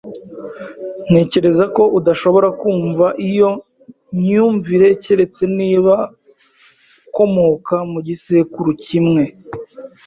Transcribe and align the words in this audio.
Ntekereza 1.09 1.65
ko 1.75 1.83
udashobora 1.97 2.47
kumva 2.59 3.07
iyo 3.29 3.49
myumvire 4.19 4.87
keretse 5.03 5.41
niba 5.59 5.95
ukomoka 7.07 7.75
mu 7.91 7.99
gisekuru 8.07 8.69
kimwe. 8.85 9.23